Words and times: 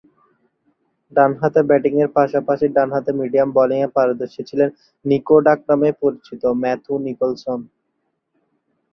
ডানহাতে 1.11 1.61
ব্যাটিংয়ের 1.69 2.09
পাশাপাশি 2.17 2.65
ডানহাতে 2.75 3.11
মিডিয়াম 3.19 3.49
বোলিংয়ে 3.57 3.93
পারদর্শী 3.95 4.41
ছিলেন 4.49 4.69
‘নিকো’ 5.05 5.35
ডাকনামে 5.47 5.89
পরিচিত 6.01 6.41
ম্যাথু 6.61 6.93
নিকোলসন। 7.05 7.59